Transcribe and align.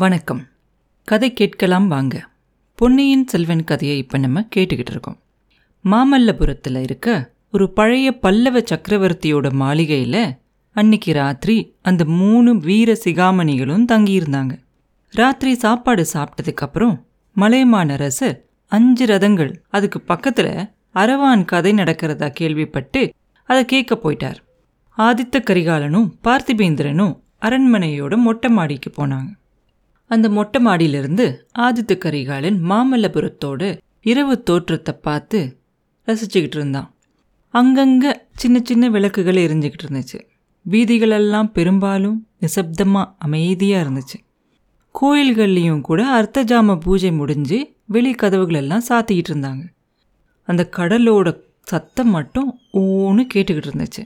வணக்கம். 0.00 0.46
கதை 1.04 1.32
கேட்கலாம் 1.32 1.88
வாங்க. 1.88 2.28
பொன்னியின் 2.74 3.26
செல்வன் 3.26 3.64
கதையை 3.64 3.98
இப்போ 3.98 4.18
நம்ம 4.18 4.48
கேட்டுக்கிட்டு 4.56 4.90
இருக்கோம். 4.90 5.18
மாமல்லபுரத்தில் 5.84 6.82
இருக்க 6.82 7.32
ஒரு 7.52 7.72
பழைய 7.72 8.18
பல்லவ 8.18 8.58
சக்கரவர்த்தியோட 8.58 9.52
மாளிகையில் 9.52 10.36
அன்னைக்கு 10.72 11.12
ராத்திரி 11.12 11.74
அந்த 11.82 12.04
மூணு 12.04 12.58
வீர 12.58 12.96
சிகாமணிகளும் 13.04 13.84
தங்கியிருந்தாங்க. 13.92 14.58
ராத்திரி 15.10 15.54
சாப்பாடு 15.54 16.06
சாப்பிட்டதுக்கப்புறம் 16.12 17.02
மலையமான் 17.32 17.88
அரசர் 17.88 18.44
அஞ்சு 18.66 19.06
ரதங்கள் 19.06 19.54
அதுக்கு 19.68 20.00
பக்கத்தில் 20.00 20.68
அரவான் 20.94 21.44
கதை 21.44 21.72
நடக்கிறதா 21.72 22.28
கேள்விப்பட்டு 22.28 23.14
அதை 23.44 23.64
கேட்க 23.64 23.98
போயிட்டார். 24.04 24.36
ஆதித்த 24.98 25.38
கரிகாலனும் 25.38 26.10
பார்த்திபேந்திரனும் 26.24 27.18
அரண்மனையோட 27.42 28.16
மொட்டை 28.16 28.50
மாடிக்கு 28.50 29.06
போனாங்க. 29.06 29.38
அந்த 30.10 30.26
மொட்டை 30.28 30.58
மாடியிலிருந்து 30.66 31.26
ஆதித்த 31.58 31.92
கரிகாலன் 31.98 32.58
மாமல்லபுரத்தோட 32.70 33.62
இரவு 34.02 34.34
தோற்றத்தை 34.42 34.94
பார்த்து 35.06 35.38
ரசிச்சுக்கிட்டு 36.08 36.58
இருந்தான். 36.58 36.88
அங்கங்கே 37.54 38.10
சின்ன 38.32 38.56
சின்ன 38.64 38.88
விளக்குகள் 38.88 39.38
எரிஞ்சுக்கிட்டு 39.44 39.86
இருந்துச்சு. 39.88 40.18
வீதிகளெல்லாம் 40.66 41.50
பெரும்பாலும் 41.52 42.18
நிசப்தமாக 42.40 43.12
அமைதியாக 43.18 43.84
இருந்துச்சு. 43.84 44.18
கோயில்கள்லேயும் 44.94 45.80
கூட 45.80 46.00
அர்த்தஜாம 46.18 46.76
பூஜை 46.80 47.12
முடிஞ்சு 47.12 47.58
வெளி 47.86 48.12
கதவுகளெல்லாம் 48.22 48.86
சாத்திக்கிட்டு 48.88 49.32
இருந்தாங்க. 49.32 49.62
அந்த 50.48 50.62
கடலோட 50.76 51.28
சத்தம் 51.62 52.10
மட்டும் 52.10 52.48
ஓன்னு 52.72 53.22
கேட்டுக்கிட்டு 53.34 53.70
இருந்துச்சு. 53.70 54.02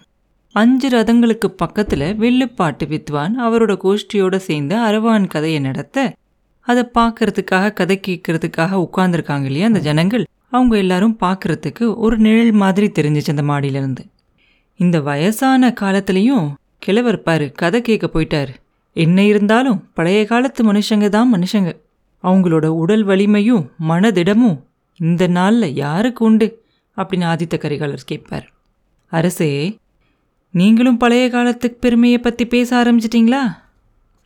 அஞ்சு 0.55 0.89
ரதங்களுக்கு 0.89 1.47
பக்கத்தில் 1.47 2.15
வில்லுப்பாட்டு 2.17 2.87
வித்வான் 2.87 3.33
அவரோட 3.43 3.73
கோஷ்டியோட 3.85 4.37
சேர்ந்து 4.37 4.77
அரவான் 4.77 5.27
கதையை 5.27 5.59
நடத்த 5.59 6.15
அதை 6.61 6.83
பார்க்கறதுக்காக 6.95 7.73
கதை 7.73 8.01
கேட்கறதுக்காக 8.07 8.87
உட்கார்ந்துருக்காங்க 8.87 9.45
இல்லையா 9.45 9.67
அந்த 9.67 9.79
ஜனங்கள்? 9.79 10.27
அவங்க 10.49 10.77
எல்லாரும் 10.77 11.17
பார்க்கறதுக்கு 11.21 11.97
ஒரு 11.97 12.19
நிழல் 12.19 12.53
மாதிரி 12.53 12.87
தெரிஞ்சிச்சு 12.87 13.29
அந்த 13.29 13.43
மாடியிலேருந்து. 13.43 14.05
இந்த 14.77 15.01
வயசான 15.01 15.75
காலத்துலேயும் 15.81 16.53
கிழவர் 16.79 17.23
பாரு 17.23 17.53
கதை 17.53 17.81
கேட்க 17.81 18.07
போயிட்டார். 18.13 18.53
என்ன 18.93 19.25
இருந்தாலும் 19.25 19.89
பழைய 19.95 20.25
காலத்து 20.25 20.73
மனுஷங்க 20.73 21.09
தான் 21.09 21.35
மனுஷங்க. 21.35 21.73
அவங்களோட 22.23 22.67
உடல் 22.67 23.05
வலிமையும் 23.05 23.71
மனதிடமும் 23.89 24.59
இந்த 25.01 25.27
நாளில் 25.27 25.75
யாருக்கு 25.75 26.25
உண்டு? 26.25 26.63
அப்படின்னு 26.97 27.27
ஆதித்த 27.33 27.59
கரிகாலர் 27.59 28.07
கேட்பார். 28.07 28.47
அரசே 29.13 29.51
நீங்களும் 30.55 30.97
பழைய 30.97 31.31
காலத்துக்கு 31.31 31.79
பெருமையை 31.79 32.19
பற்றி 32.19 32.47
பேச 32.47 32.83
ஆரம்பிச்சிட்டிங்களா? 32.83 33.41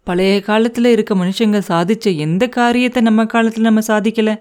பழைய 0.07 0.41
காலத்தில் 0.41 0.85
இருக்க 0.85 1.15
மனுஷங்க 1.15 1.59
சாதிச்ச 1.69 2.17
எந்த 2.17 2.49
காரியத்தை 2.49 3.03
நம்ம 3.03 3.25
காலத்தில் 3.25 3.63
நம்ம 3.63 3.81
சாதிக்கல? 3.87 4.33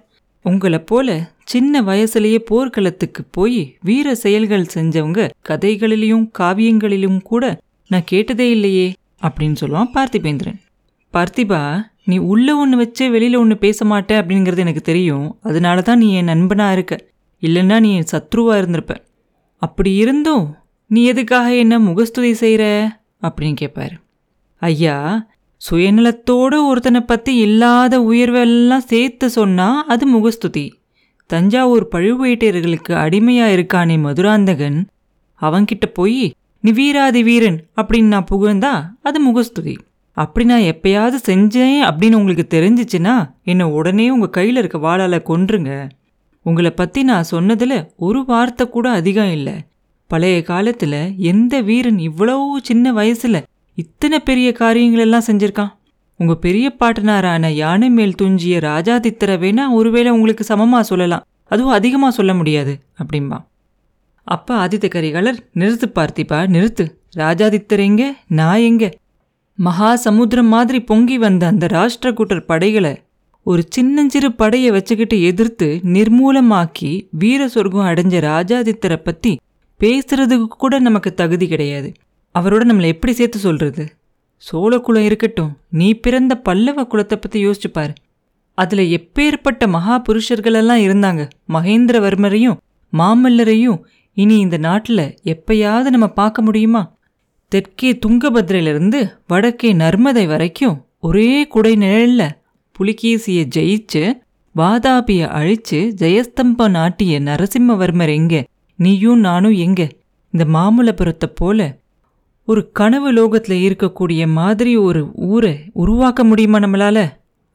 உங்களை 0.42 0.80
போல 0.80 1.32
சின்ன 1.44 1.82
வயசுலேயே 1.82 2.38
போர்க்களத்துக்கு 2.38 3.24
போய் 3.32 3.78
வீர 3.82 4.16
செயல்கள் 4.16 4.66
செஞ்சவங்க 4.74 5.30
கதைகளிலும் 5.50 6.32
காவியங்களிலும் 6.40 7.22
கூட 7.22 7.60
நான் 7.88 8.04
கேட்டதே 8.06 8.50
இல்லையே 8.50 8.94
அப்படின்னு 9.22 9.56
சொல்லுவான் 9.60 9.94
பார்த்திபேந்திரன். 9.94 10.60
பார்த்திபா 11.14 11.84
நீ 12.06 12.18
உள்ள 12.18 12.56
ஒன்று 12.56 12.78
வச்சு 12.78 13.12
வெளியில் 13.12 13.36
ஒன்று 13.36 13.58
பேச 13.58 13.86
மாட்டே 13.86 14.16
அப்படிங்கிறது 14.22 14.58
எனக்கு 14.58 14.82
தெரியும். 14.82 15.38
அதனால 15.42 15.82
தான் 15.82 15.98
நீ 15.98 16.14
என் 16.14 16.26
நண்பனாக 16.26 16.72
இருக்க. 16.72 16.96
இல்லைன்னா 17.42 17.80
நீ 17.80 17.96
என் 17.96 18.12
சத்ருவாக 18.12 18.62
இருந்திருப்ப. 18.62 18.96
அப்படி 19.62 19.96
இருந்தும் 19.96 20.46
நீ 20.90 21.02
எதுக்காக 21.04 21.48
என்ன 21.56 21.76
முகஸ்துதி 21.80 22.34
செய்கிற 22.34 22.64
அப்படின்னு 23.22 23.54
கேட்பார் 23.54 23.96
ஐயா 24.62 24.96
சுயநலத்தோடு 25.62 26.58
ஒருத்தனை 26.70 27.02
பற்றி 27.02 27.36
இல்லாத 27.36 28.00
உயர்வெல்லாம் 28.00 28.86
சேர்த்து 28.92 29.28
சொன்னால் 29.30 29.86
அது 29.88 30.06
முகஸ்துதி. 30.08 30.66
தஞ்சாவூர் 31.30 31.86
பழுவேட்டையர்களுக்கு 31.92 32.94
அடிமையாக 32.94 33.56
இருக்கானே 33.56 33.96
மதுராந்தகன். 34.00 34.80
அவன்கிட்ட 35.42 35.86
போய் 35.94 36.24
நீ 36.64 36.72
வீராதி 36.72 37.22
வீரன் 37.24 37.60
அப்படின்னு 37.76 38.14
நான் 38.16 38.30
புகழ்ந்தா 38.32 38.74
அது 39.02 39.20
முகஸ்துதி. 39.20 39.76
அப்படி 40.18 40.46
நான் 40.46 40.70
எப்பயாவது 40.74 41.18
செஞ்சேன் 41.30 41.80
அப்படின்னு 41.88 42.20
உங்களுக்கு 42.22 42.46
தெரிஞ்சிச்சுன்னா 42.56 43.16
என்னை 43.44 43.66
உடனே 43.66 44.06
உங்கள் 44.10 44.30
கையில் 44.30 44.56
இருக்க 44.56 44.78
வாளால் 44.78 45.28
கொன்றுங்க. 45.30 45.72
உங்களை 46.46 46.72
பற்றி 46.72 47.04
நான் 47.04 47.32
சொன்னதில் 47.34 47.80
ஒரு 47.96 48.22
வார்த்தை 48.26 48.66
கூட 48.70 48.88
அதிகம் 48.90 49.32
இல்லை. 49.32 49.56
பழைய 50.08 50.42
காலத்தில் 50.42 51.18
எந்த 51.18 51.62
வீரன் 51.62 52.00
இவ்வளவு 52.00 52.60
சின்ன 52.64 52.94
வயசில் 52.94 53.46
இத்தனை 53.76 54.20
பெரிய 54.20 54.52
காரியங்கள் 54.52 55.00
எல்லாம் 55.00 55.24
செஞ்சிருக்கான்? 55.28 55.74
உங்கள் 56.20 56.38
பெரிய 56.38 56.76
பாட்டனாரான 56.80 57.50
யானை 57.50 57.90
மேல் 57.90 58.16
துஞ்சிய 58.16 58.60
ராஜாதித்தரை 58.60 59.36
வேணா 59.44 59.64
ஒருவேளை 59.72 60.12
உங்களுக்கு 60.12 60.44
சமமாக 60.44 60.84
சொல்லலாம். 60.84 61.26
அதுவும் 61.44 61.72
அதிகமாக 61.72 62.14
சொல்ல 62.14 62.34
முடியாது 62.34 62.80
அப்படிம்பா. 62.98 63.38
அப்பா 64.24 64.68
ஆதித்த 64.68 64.88
கரிகாலர் 64.96 65.38
நிறுத்து 65.56 65.88
பார்த்திப்பா 65.96 66.40
நிறுத்து. 66.48 66.86
ராஜாதித்தர் 67.16 67.80
எங்க? 67.80 68.16
நான் 68.28 68.60
எங்க? 68.60 68.94
மகா 69.60 69.96
சமுத்திரம் 69.96 70.48
மாதிரி 70.48 70.80
பொங்கி 70.82 71.18
வந்த 71.18 71.48
அந்த 71.48 71.66
ராஷ்டிரகூட்டர் 71.66 72.46
படைகளை 72.46 73.02
ஒரு 73.44 73.64
சின்னஞ்சிறு 73.70 74.32
படையை 74.32 74.72
வச்சுக்கிட்டு 74.72 75.24
எதிர்த்து 75.24 75.80
நிர்மூலமாக்கி 75.84 77.08
வீர 77.12 77.48
சொர்க்கம் 77.48 77.86
அடைஞ்ச 77.86 78.16
ராஜாதித்தரை 78.24 78.96
பத்தி 78.96 79.38
பேசுறதுக்கு 79.84 80.48
கூட 80.48 80.80
நமக்கு 80.80 81.14
தகுதி 81.14 81.48
கிடையாது. 81.48 81.92
அவரோட 82.40 82.62
நம்மளை 82.70 82.86
எப்படி 82.86 83.14
சேர்த்து 83.14 83.40
சொல்றது? 83.40 83.88
சோழகுலம் 84.52 85.06
இருக்கட்டும் 85.06 85.58
நீ 85.70 85.94
பிறந்த 85.94 86.38
பல்லவ 86.38 86.82
குலத்தை 86.82 87.16
பத்தி 87.16 87.46
யோசிச்சு 87.46 87.70
பாரு. 87.72 87.94
அதுல 88.54 88.82
எப்பேற்பட்ட 88.82 89.68
மகா 89.68 90.02
புருஷர்களெல்லாம் 90.02 90.84
இருந்தாங்க? 90.88 91.30
மகேந்திரவர்மரையும் 91.54 92.58
மாமல்லரையும் 92.94 93.80
இனி 94.14 94.38
இந்த 94.40 94.58
நாட்டில் 94.58 95.18
எப்பயாவது 95.24 95.84
நம்ம 95.84 96.08
பார்க்க 96.08 96.42
முடியுமா? 96.42 96.96
தெற்கே 97.48 98.00
துங்கபத்ரையிலிருந்து 98.06 99.10
வடக்கே 99.28 99.74
நர்மதை 99.74 100.28
வரைக்கும் 100.28 100.86
ஒரே 101.00 101.48
குடை 101.48 101.76
நிழல்ல 101.76 102.30
புலிகேசியை 102.80 103.44
ஜெயிச்சு 103.56 104.14
வாதாபிய 104.56 105.22
அழிச்சு 105.40 105.94
ஜெயஸ்தம்ப 106.02 106.70
நாட்டிய 106.70 107.20
நரசிம்மவர்மர் 107.20 108.14
எங்க? 108.14 108.46
நீயும் 108.80 109.20
நானும் 109.20 109.52
எங்க? 109.52 109.82
இந்த 110.34 110.46
மாமல்லபுரத்தை 110.54 111.28
போல 111.36 111.78
ஒரு 112.48 112.72
கனவு 112.72 113.12
லோகத்தில் 113.12 113.64
இருக்கக்கூடிய 113.68 114.28
மாதிரி 114.28 114.78
ஒரு 114.78 115.12
ஊரை 115.16 115.54
உருவாக்க 115.74 116.24
முடியுமா 116.24 116.58
நம்மளால? 116.58 116.98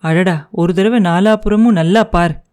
அடடா 0.03 0.49
ஒரு 0.51 0.75
தடவை 0.75 1.01
நாலாபுரமும் 1.01 1.79
நல்லா 1.81 2.05
பார். 2.05 2.45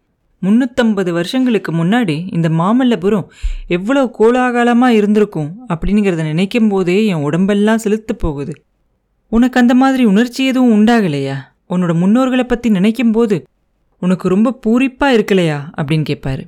முந்நூற்றம்பது 0.42 1.10
வருஷங்களுக்கு 1.10 1.72
முன்னாடி 1.72 2.34
இந்த 2.34 2.48
மாமல்லபுரம் 2.48 3.26
எவ்வளோ 3.66 4.10
கோலாகலமாக 4.18 4.94
இருந்திருக்கும் 4.94 5.50
அப்படிங்கிறத 5.68 6.22
நினைக்கும் 6.22 6.68
போதே 6.68 7.06
என் 7.06 7.24
உடம்பெல்லாம் 7.26 7.78
செலுத்து 7.78 8.16
போகுது. 8.16 8.52
உனக்கு 9.32 9.60
அந்த 9.60 9.74
மாதிரி 9.74 10.04
உணர்ச்சி 10.04 10.46
எதுவும் 10.46 10.72
உண்டாகலையா? 10.72 11.36
உன்னோட 11.70 11.92
முன்னோர்களை 11.94 12.44
பற்றி 12.44 12.70
நினைக்கும் 12.70 13.12
போது 13.12 13.36
உனக்கு 14.02 14.28
ரொம்ப 14.28 14.58
பூரிப்பாக 14.66 15.16
இருக்கலையா? 15.18 15.58
அப்படின்னு 15.76 16.06
கேட்பாரு 16.10 16.44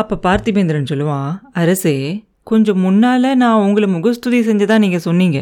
அப்போ 0.00 0.14
பார்த்திபேந்திரன் 0.26 0.90
சொல்லுவான் 0.90 1.32
அரசே 1.60 1.96
கொஞ்சம் 2.50 2.80
முன்னால் 2.84 3.28
நான் 3.42 3.62
உங்களை 3.64 3.86
முகஸ்துதி 3.88 4.38
செஞ்சதாக 4.48 4.82
நீங்கள் 4.84 5.04
சொன்னீங்க. 5.08 5.38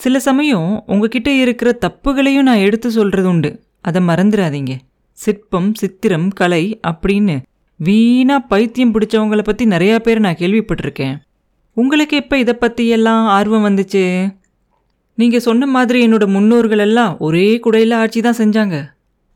சில 0.00 0.18
சமயம் 0.26 0.68
உங்ககிட்ட 0.92 1.30
இருக்கிற 1.42 1.70
தப்புகளையும் 1.84 2.46
நான் 2.48 2.64
எடுத்து 2.66 2.88
சொல்கிறது 2.90 3.28
உண்டு. 3.28 3.50
அதை 3.80 4.00
மறந்துடாதீங்க 4.08 4.74
சிற்பம் 5.18 5.70
சித்திரம் 5.80 6.28
கலை 6.40 6.64
அப்படின்னு 6.90 7.36
வீணாக 7.80 8.46
பைத்தியம் 8.50 8.94
பிடிச்சவங்கள 8.94 9.42
பற்றி 9.42 9.64
நிறையா 9.66 9.96
பேர் 9.98 10.24
நான் 10.24 10.40
கேள்விப்பட்டிருக்கேன். 10.40 11.16
உங்களுக்கு 11.76 12.14
எப்போ 12.22 12.36
இதை 12.38 12.54
பற்றி 12.54 12.84
எல்லாம் 12.96 13.24
ஆர்வம் 13.36 13.66
வந்துச்சு? 13.68 14.04
நீங்கள் 15.18 15.44
சொன்ன 15.46 15.66
மாதிரி 15.76 15.98
என்னோட 16.06 16.26
முன்னோர்கள் 16.36 16.82
எல்லாம் 16.86 17.12
ஒரே 17.18 17.48
குடையில் 17.64 17.94
ஆட்சி 18.00 18.20
தான் 18.20 18.40
செஞ்சாங்க. 18.42 18.76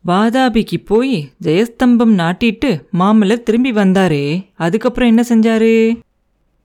வாதாபிக்கு 0.07 0.85
போய் 0.85 1.29
ஜெயஸ்தம்பம் 1.43 2.13
நாட்டிட்டு 2.17 2.81
மாமல்லர் 2.99 3.43
திரும்பி 3.43 3.71
வந்தாரே. 3.71 4.45
அதுக்கப்புறம் 4.55 5.09
என்ன 5.09 5.23
செஞ்சாரு? 5.29 5.99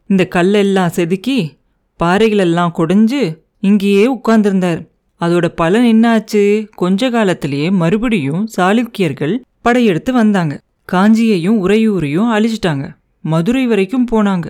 இந்த 0.06 0.28
கல்லெல்லாம் 0.34 0.86
செதுக்கி 0.86 1.56
பாறைகளெல்லாம் 2.02 2.70
குடைஞ்சு 2.78 3.36
இங்கேயே 3.60 4.14
உட்கார்ந்திருந்தார். 4.14 4.86
அதோட 5.20 5.48
பலன் 5.48 5.84
என்னாச்சு? 5.84 6.66
கொஞ்ச 6.74 7.10
காலத்திலேயே 7.10 7.70
மறுபடியும் 7.70 8.48
சாளுக்கியர்கள் 8.56 9.40
படையெடுத்து 9.62 10.12
வந்தாங்க. 10.12 10.60
காஞ்சியையும் 10.92 11.68
உறையூரையும் 11.68 12.30
அழிச்சிட்டாங்க. 12.36 12.96
மதுரை 13.20 13.66
வரைக்கும் 13.66 14.06
போனாங்க. 14.10 14.44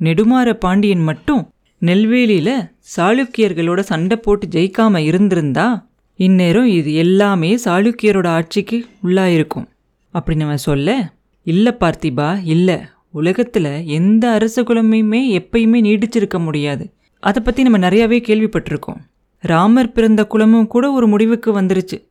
நெடுமாற 0.00 0.52
பாண்டியன் 0.52 1.02
மட்டும் 1.02 1.50
நெல்வேலியில 1.80 2.70
சாளுக்கியர்களோட 2.96 3.80
சண்டை 3.80 4.16
போட்டு 4.16 4.46
ஜெயிக்காம 4.46 4.98
இருந்திருந்தா 4.98 5.89
இந்நேரம் 6.20 6.64
இது 6.64 6.94
எல்லாமே 6.94 7.58
சாளுக்கியரோட 7.64 8.26
ஆட்சிக்கு 8.26 8.86
உள்ளாயிருக்கும். 9.04 9.66
அப்படின்னு 10.14 10.42
அவன் 10.42 10.56
சொல்ல 10.56 11.12
இல்லை 11.42 11.74
பார்த்திபா 11.80 12.40
இல்லை. 12.44 12.78
உலகத்தில் 13.10 13.84
எந்த 13.84 14.30
அரச 14.30 14.62
குலமையுமே 14.62 15.20
எப்பயுமே 15.38 15.80
நீடிச்சிருக்க 15.80 16.38
முடியாது. 16.38 16.92
அதை 17.20 17.42
பற்றி 17.42 17.62
நம்ம 17.62 17.88
நிறையாவே 17.88 18.18
கேள்விப்பட்டிருக்கோம். 18.20 19.00
ராமர் 19.38 19.92
பிறந்த 19.92 20.26
குலமும் 20.26 20.66
கூட 20.66 20.92
ஒரு 20.92 21.06
முடிவுக்கு 21.06 21.60
வந்துருச்சு. 21.60 22.06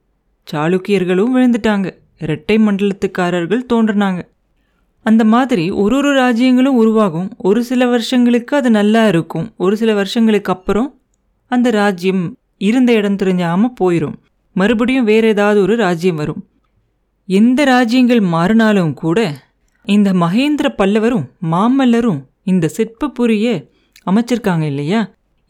சாளுக்கியர்களும் 0.52 1.36
விழுந்துட்டாங்க. 1.36 1.92
இரட்டை 2.20 2.58
மண்டலத்துக்காரர்கள் 2.58 3.62
தோன்றினாங்க. 3.74 4.22
அந்த 5.00 5.24
மாதிரி 5.24 5.70
ஒரு 5.70 5.96
ஒரு 5.96 6.20
ராஜ்யங்களும் 6.22 6.78
உருவாகும். 6.82 7.32
ஒரு 7.38 7.64
சில 7.64 7.86
வருஷங்களுக்கு 7.86 8.56
அது 8.56 8.70
நல்லா 8.70 9.08
இருக்கும். 9.08 9.54
ஒரு 9.58 9.78
சில 9.78 9.94
வருஷங்களுக்கு 9.94 10.54
அப்புறம் 10.54 11.00
அந்த 11.48 11.70
ராஜ்யம் 11.70 12.38
இருந்த 12.60 12.92
இடம் 12.94 13.16
தெரிஞ்சாமல் 13.16 13.76
போயிடும் 13.80 14.18
மறுபடியும் 14.56 15.06
வேற 15.06 15.28
ஏதாவது 15.28 15.62
ஒரு 15.62 15.76
ராஜ்யம் 15.76 16.16
வரும். 16.16 16.42
எந்த 17.30 17.64
ராஜ்யங்கள் 17.64 18.20
மாறினாலும் 18.20 18.94
கூட 18.94 19.20
இந்த 19.86 20.14
மகேந்திர 20.14 20.68
பல்லவரும் 20.78 21.26
மாமல்லரும் 21.52 22.20
இந்த 22.44 22.70
சிற்பப்புரிய 22.78 23.48
அமைச்சிருக்காங்க 24.06 24.62
இல்லையா? 24.62 25.02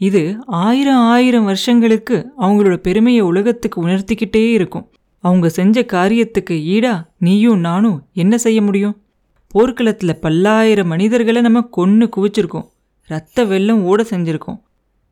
இது 0.01 0.21
ஆயிரம் 0.45 1.03
ஆயிரம் 1.13 1.45
வருஷங்களுக்கு 1.45 2.31
அவங்களோட 2.39 2.75
பெருமையை 2.75 3.21
உலகத்துக்கு 3.21 3.87
உணர்த்திக்கிட்டே 3.87 4.43
இருக்கும். 4.51 4.85
அவங்க 5.23 5.49
செஞ்ச 5.49 5.81
காரியத்துக்கு 5.81 6.55
ஈடா 6.75 6.93
நீயும் 7.17 7.59
நானும் 7.59 7.97
என்ன 8.13 8.37
செய்ய 8.37 8.61
முடியும்? 8.61 8.95
போர்க்களத்தில் 9.47 10.19
பல்லாயிரம் 10.19 10.87
மனிதர்களை 10.87 11.41
நம்ம 11.41 11.61
கொன்று 11.61 12.09
குவிச்சிருக்கோம். 12.15 12.69
ரத்த 13.09 13.45
வெள்ளம் 13.45 13.83
ஓட 13.83 14.05
செஞ்சுருக்கோம். 14.09 14.59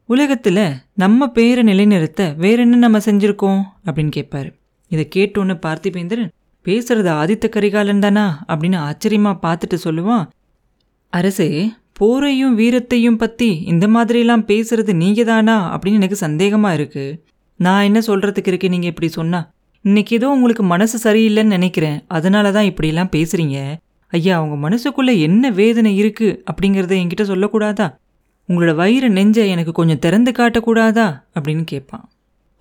உலகத்தில் 0.09 0.59
நம்ம 0.93 1.27
பேரை 1.27 1.63
நிலைநிறுத்த 1.63 2.33
வேற 2.37 2.61
என்ன 2.61 2.75
நம்ம 2.75 2.97
செஞ்சுருக்கோம்? 2.97 3.61
அப்படின்னு 3.85 4.11
கேட்பாரு 4.17 4.49
இதை 4.91 5.03
கேட்டோன்னு 5.15 5.55
பார்த்திபேந்திரன் 5.65 6.29
பேசுறது 6.65 7.09
ஆதித்த 7.19 7.49
கரிகாலன் 7.49 7.99
தானா? 7.99 8.43
அப்படின்னு 8.47 8.77
ஆச்சரியமா 8.87 9.31
பார்த்துட்டு 9.41 9.77
சொல்லுவான் 9.83 10.23
அரசே 11.13 11.49
போரையும் 11.99 12.55
வீரத்தையும் 12.59 13.17
பற்றி 13.17 13.49
இந்த 13.65 13.87
மாதிரிலாம் 13.87 14.45
பேசுறது 14.51 14.93
நீங்க 14.93 15.23
தானா 15.23 15.77
அப்படின்னு 15.77 15.99
எனக்கு 15.99 16.17
சந்தேகமா 16.27 16.73
இருக்கு. 16.73 17.05
நான் 17.59 17.83
என்ன 17.83 17.99
சொல்றதுக்கு 17.99 18.47
இருக்கு 18.47 18.69
நீங்க 18.69 18.85
இப்படி 18.85 19.07
சொன்னா? 19.09 19.51
இன்னைக்கு 19.85 20.15
ஏதோ 20.15 20.29
உங்களுக்கு 20.29 20.63
மனசு 20.63 20.97
சரியில்லைன்னு 21.03 21.55
நினைக்கிறேன். 21.57 22.03
அதனால 22.07 22.51
தான் 22.51 22.65
இப்படிலாம் 22.65 23.13
பேசுறீங்க. 23.15 23.57
ஐயா 24.13 24.37
அவங்க 24.37 24.69
மனசுக்குள்ள 24.69 25.19
என்ன 25.19 25.49
வேதனை 25.51 25.97
இருக்கு 25.97 26.43
அப்படிங்கிறத 26.51 26.95
என்கிட்ட 27.01 27.23
சொல்லக்கூடாதா? 27.23 27.87
உங்களோட 28.47 28.75
வயிறு 28.75 29.09
நெஞ்சை 29.09 29.49
எனக்கு 29.49 29.71
கொஞ்சம் 29.71 29.99
திறந்து 29.99 30.31
காட்டக்கூடாதா? 30.31 31.23
அப்படின்னு 31.39 31.63
கேட்பான். 31.63 32.09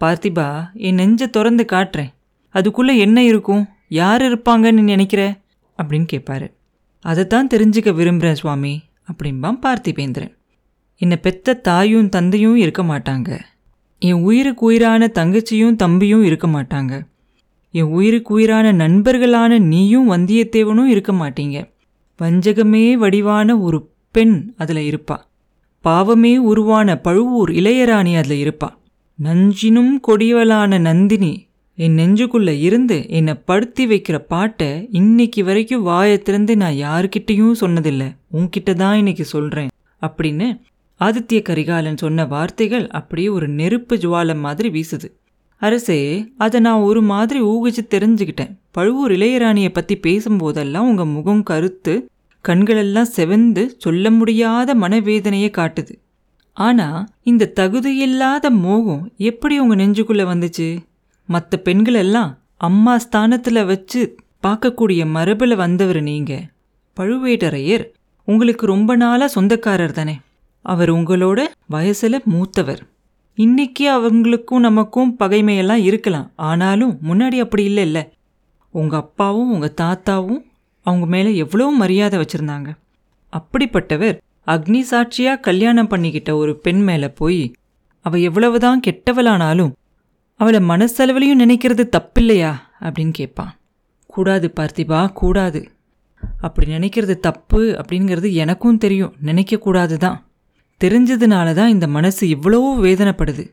பார்த்திபா 0.01 0.73
என் 0.75 0.95
நெஞ்சை 0.95 1.31
திறந்து 1.31 1.65
காட்டுறேன். 1.73 2.15
அதுக்குள்ளே 2.51 2.99
என்ன 2.99 3.25
இருக்கும்? 3.25 3.69
யார் 3.89 4.23
இருப்பாங்கன்னு 4.23 4.81
நினைக்கிற? 4.81 5.39
அப்படின்னு 5.83 6.07
கேட்பாரு. 6.13 6.53
அதைத்தான் 7.01 7.47
தெரிஞ்சுக்க 7.47 7.95
விரும்புகிறேன் 7.95 8.35
சுவாமி 8.35 8.83
அப்படின்பான் 9.13 9.59
பார்த்திபேந்திரன். 9.67 10.35
என்னை 10.97 11.17
பெத்த 11.17 11.55
தாயும் 11.55 12.09
தந்தையும் 12.09 12.57
இருக்க 12.57 12.83
மாட்டாங்க. 12.83 13.41
என் 13.99 14.13
உயிருக்கு 14.13 14.67
உயிரான 14.67 15.11
தங்கச்சியும் 15.15 15.77
தம்பியும் 15.77 16.25
இருக்க 16.25 16.47
மாட்டாங்க. 16.47 17.07
என் 17.71 17.83
உயிருக்கு 17.83 18.35
உயிரான 18.35 18.73
நண்பர்களான 18.73 19.59
நீயும் 19.59 20.11
வந்தியத்தேவனும் 20.11 20.85
இருக்க 20.85 21.13
மாட்டீங்க. 21.13 21.73
வஞ்சகமே 22.19 22.93
வடிவான 22.93 23.59
ஒரு 23.59 23.91
பெண் 24.11 24.55
அதில் 24.57 24.91
இருப்பா. 24.91 25.17
பாவமே 25.87 26.31
உருவான 26.51 26.89
பழுவூர் 26.97 27.51
இளையராணி 27.51 28.13
அதில் 28.17 28.41
இருப்பா. 28.45 28.69
நஞ்சினும் 29.19 29.93
கொடியவளான 30.09 30.79
நந்தினி 30.81 31.33
என் 31.79 31.97
நெஞ்சுக்குள்ளே 31.97 32.55
இருந்து 32.61 32.97
என்னை 33.09 33.35
படுத்தி 33.35 33.85
வைக்கிற 33.87 34.17
பாட்டை 34.33 34.89
இன்னைக்கு 34.91 35.45
வரைக்கும் 35.45 35.83
வாயை 35.83 36.17
திறந்து 36.19 36.57
நான் 36.57 36.81
யாருக்கிட்டேயும் 36.87 37.61
சொன்னதில்லை. 37.61 38.09
உன்கிட்ட 38.33 38.75
தான் 38.75 38.97
இன்னைக்கு 38.97 39.25
சொல்கிறேன் 39.25 39.71
அப்படின்னு 40.03 40.49
ஆதித்ய 41.01 41.41
கரிகாலன் 41.43 41.97
சொன்ன 41.97 42.27
வார்த்தைகள் 42.27 42.89
அப்படியே 43.01 43.29
ஒரு 43.29 43.49
நெருப்பு 43.49 43.97
ஜுவாலை 43.97 44.37
மாதிரி 44.39 44.71
வீசுது. 44.77 45.11
அரசே 45.63 46.01
அதை 46.37 46.61
நான் 46.61 46.87
ஒரு 46.89 47.03
மாதிரி 47.13 47.41
ஊகிச்சு 47.53 47.85
தெரிஞ்சுக்கிட்டேன். 47.95 48.53
பழுவூர் 48.71 49.13
இளையராணியை 49.13 49.69
பற்றி 49.69 49.97
பேசும்போதெல்லாம் 49.97 50.89
உங்கள் 50.91 51.13
முகம் 51.17 51.43
கருத்து 51.43 51.95
கண்களெல்லாம் 52.49 53.07
செவந்து 53.17 53.71
சொல்ல 53.79 54.11
முடியாத 54.11 54.75
மனவேதனையை 54.75 55.51
காட்டுது. 55.51 55.95
ஆனா 56.53 57.07
இந்த 57.23 57.53
தகுதியில்லாத 57.61 58.49
மோகம் 58.51 59.13
எப்படி 59.17 59.59
உங்க 59.59 59.77
நெஞ்சுக்குள்ள 59.77 60.27
வந்துச்சு? 60.35 60.79
மற்ற 61.27 61.59
பெண்களெல்லாம் 61.59 62.39
அம்மா 62.57 62.97
ஸ்தானத்துல 62.97 63.67
வச்சு 63.67 64.17
பார்க்கக்கூடிய 64.43 65.07
மரபில் 65.07 65.57
வந்தவர் 65.57 66.01
நீங்க. 66.03 66.47
பழுவேட்டரையர் 66.97 67.85
உங்களுக்கு 68.25 68.67
ரொம்ப 68.67 68.97
நாளா 68.97 69.27
சொந்தக்காரர் 69.27 69.93
தானே. 69.93 70.19
அவர் 70.63 70.93
உங்களோட 70.93 71.47
வயசுல 71.71 72.25
மூத்தவர். 72.25 72.87
இன்னைக்கு 73.35 73.93
அவங்களுக்கும் 73.93 74.59
நமக்கும் 74.59 75.17
பகைமையெல்லாம் 75.19 75.83
இருக்கலாம். 75.83 76.31
ஆனாலும் 76.37 76.99
முன்னாடி 77.09 77.39
அப்படி 77.39 77.65
இல்லை 77.65 77.83
இல்லை 77.83 78.09
உங்க 78.71 78.97
அப்பாவும் 78.97 79.53
உங்க 79.53 79.73
தாத்தாவும் 79.81 80.46
அவங்க 80.87 81.07
மேலே 81.15 81.31
எவ்வளோ 81.45 81.67
மரியாதை 81.83 82.17
வச்சுருந்தாங்க. 82.23 82.69
அப்படிப்பட்டவர் 83.33 84.17
அக்னி 84.47 84.81
சாட்சியாக 84.91 85.45
கல்யாணம் 85.47 85.91
பண்ணிக்கிட்ட 85.93 86.31
ஒரு 86.43 86.53
பெண் 86.65 86.83
மேலே 86.89 87.09
போய் 87.21 87.43
அவள் 88.05 88.27
எவ்வளவுதான் 88.29 88.83
கெட்டவளானாலும் 88.87 89.73
அவளை 90.41 90.61
மனசளவுலையும் 90.71 91.43
நினைக்கிறது 91.43 91.85
தப்பில்லையா 91.97 92.53
அப்படின்னு 92.81 93.15
கேட்பான் 93.21 93.53
கூடாது 94.15 94.47
பார்த்திபா 94.59 95.01
கூடாது. 95.13 95.61
அப்படி 96.41 96.67
நினைக்கிறது 96.75 97.15
தப்பு 97.27 97.61
அப்படிங்கிறது 97.81 98.29
எனக்கும் 98.43 98.79
தெரியும். 98.85 99.13
நினைக்கக்கூடாது 99.29 99.97
தான் 100.05 100.19
தெரிஞ்சதுனால 100.81 101.49
தான் 101.59 101.73
இந்த 101.75 101.87
மனசு 101.97 102.23
இவ்வளவோ 102.35 102.71
வேதனைப்படுது. 102.87 103.45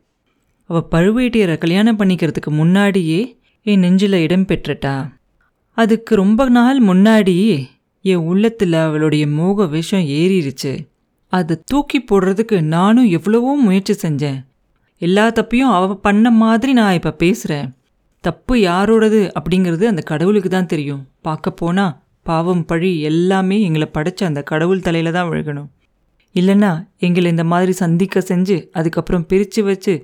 அவள் 0.69 0.89
பழுவேட்டியரை 0.91 1.55
கல்யாணம் 1.57 1.99
பண்ணிக்கிறதுக்கு 1.99 2.51
முன்னாடியே 2.59 3.19
என் 3.65 3.83
நெஞ்சில் 3.85 4.23
இடம் 4.25 4.47
பெற்றுட்டா. 4.47 4.95
அதுக்கு 5.77 6.15
ரொம்ப 6.15 6.49
நாள் 6.49 6.79
முன்னாடி 6.83 7.67
என் 8.01 8.25
உள்ளத்தில் 8.31 8.73
அவளுடைய 8.73 9.27
மோக 9.27 9.65
விஷம் 9.65 10.05
ஏறிடுச்சு 10.19 10.73
அதை 11.33 11.55
தூக்கி 11.65 11.99
போடுறதுக்கு 11.99 12.61
நானும் 12.61 13.07
எவ்வளவோ 13.09 13.51
முயற்சி 13.55 13.93
செஞ்சேன். 13.93 14.39
எல்லா 15.01 15.27
தப்பையும் 15.29 15.71
அவ 15.71 15.95
பண்ண 15.95 16.31
மாதிரி 16.31 16.73
நான் 16.73 16.93
இப்போ 16.93 17.11
பேசுகிறேன் 17.11 17.73
தப்பு 18.21 18.55
யாரோடது 18.55 19.21
அப்படிங்கிறது 19.39 19.85
அந்த 19.85 20.01
கடவுளுக்கு 20.01 20.49
தான் 20.49 20.65
தெரியும். 20.65 21.01
பார்க்க 21.21 21.51
போனால் 21.51 21.95
பாவம் 22.21 22.65
பழி 22.65 22.99
எல்லாமே 23.01 23.61
எங்களை 23.61 23.87
படைச்ச 23.93 24.23
அந்த 24.23 24.41
கடவுள் 24.43 24.81
தலையில 24.81 25.11
தான் 25.11 25.29
விழுகணும். 25.29 25.69
இல்லைன்னா 26.35 26.71
எங்களை 26.97 27.31
இந்த 27.31 27.43
மாதிரி 27.43 27.71
சந்திக்க 27.71 28.19
செஞ்சு 28.19 28.57
அதுக்கப்புறம் 28.71 29.25
பிரித்து 29.25 29.63
வச்சு 29.63 29.95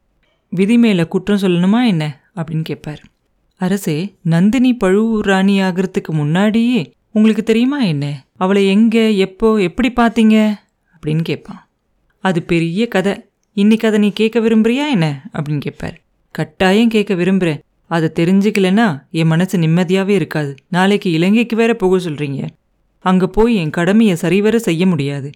விதி 0.49 0.77
மேலே 0.77 1.03
குற்றம் 1.07 1.37
சொல்லணுமா 1.37 1.85
என்ன? 1.85 2.03
அப்படின்னு 2.35 2.61
கேட்பார் 2.61 3.01
அரசே 3.61 4.13
நந்தினி 4.23 4.73
பழுவூர் 4.73 5.25
ராணி 5.25 5.61
ஆகிறதுக்கு 5.61 6.11
முன்னாடியே 6.11 6.93
உங்களுக்கு 7.11 7.43
தெரியுமா 7.43 7.79
என்ன? 7.79 8.25
அவளை 8.37 8.67
எங்கே 8.67 9.17
எப்போ 9.17 9.55
எப்படி 9.55 9.93
பார்த்தீங்க? 9.95 10.55
அப்படின்னு 10.95 11.21
கேட்பான். 11.21 11.67
அது 12.19 12.43
பெரிய 12.43 12.87
கதை. 12.87 13.25
இன்னைக்கு 13.53 13.87
அதை 13.87 13.99
நீ 13.99 14.11
கேட்க 14.11 14.39
விரும்புறியா 14.39 14.89
என்ன? 14.89 15.29
அப்படின்னு 15.33 15.59
கேட்பார். 15.59 15.99
கட்டாயம் 16.31 16.89
கேட்க 16.89 17.13
விரும்புகிறேன் 17.13 17.61
அதை 17.87 18.11
தெரிஞ்சுக்கலன்னா 18.19 19.01
என் 19.11 19.27
மனசு 19.27 19.57
நிம்மதியாகவே 19.57 20.09
இருக்காது. 20.09 20.55
நாளைக்கு 20.67 21.11
இலங்கைக்கு 21.11 21.55
வேற 21.55 21.73
போக 21.73 21.97
சொல்கிறீங்க 21.97 22.47
அங்கே 22.99 23.25
போய் 23.25 23.55
என் 23.55 23.69
கடமையை 23.69 24.15
சரிவர 24.15 24.59
செய்ய 24.59 24.85
முடியாது. 24.85 25.29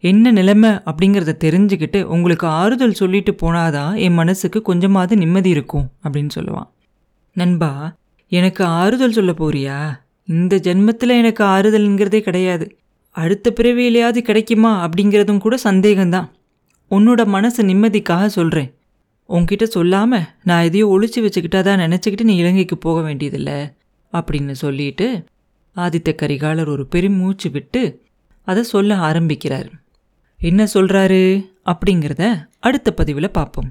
என்ன 0.00 0.30
நிலைமை 0.30 0.70
அப்படிங்கிறத 0.70 1.34
தெரிஞ்சுக்கிட்டு 1.44 2.02
உங்களுக்கு 2.02 2.46
ஆறுதல் 2.46 2.92
சொல்லிட்டு 2.92 3.36
போனாதான் 3.42 3.96
என் 3.96 4.14
மனசுக்கு 4.14 4.62
கொஞ்சமாவது 4.62 5.16
நிம்மதி 5.16 5.50
இருக்கும் 5.50 5.90
அப்படின்னு 6.02 6.30
சொல்லுவான். 6.34 6.74
நண்பா 7.36 7.96
எனக்கு 8.28 8.64
ஆறுதல் 8.64 9.12
சொல்ல 9.12 9.32
போறியா? 9.32 9.78
இந்த 10.24 10.56
ஜென்மத்தில் 10.56 11.18
எனக்கு 11.18 11.44
ஆறுதல்ங்கிறதே 11.44 12.20
கிடையாது. 12.20 12.66
அடுத்த 13.10 13.52
பிறவியிலையாவது 13.56 14.18
கிடைக்குமா 14.18 14.72
அப்படிங்கிறதும் 14.86 15.38
கூட 15.38 15.56
சந்தேகம்தான். 15.64 16.28
உன்னோட 16.90 17.26
மனசு 17.26 17.60
நிம்மதிக்காக 17.64 18.26
சொல்கிறேன் 18.26 18.70
உன்கிட்ட 19.28 19.62
சொல்லாமல் 19.62 20.26
நான் 20.42 20.64
எதையோ 20.64 20.86
ஒழிச்சு 20.94 21.20
வச்சுக்கிட்டா 21.20 21.60
தான் 21.60 21.80
நினச்சிக்கிட்டு 21.80 22.22
நீ 22.22 22.36
இலங்கைக்கு 22.36 22.76
போக 22.78 23.00
வேண்டியதில்லை 23.00 23.58
அப்படின்னு 24.12 24.50
சொல்லிட்டு 24.50 25.24
ஆதித்த 25.76 26.10
கரிகாலர் 26.22 26.68
ஒரு 26.68 26.86
பெருமூச்சு 26.86 27.50
விட்டு 27.50 27.82
அதை 28.46 28.62
சொல்ல 28.62 28.96
ஆரம்பிக்கிறார். 29.08 29.70
என்ன 30.40 30.66
சொல்கிறாரு 30.74 31.22
அப்படிங்கிறத 31.64 32.24
அடுத்த 32.60 32.92
பதிவில் 32.92 33.30
பார்ப்போம். 33.30 33.70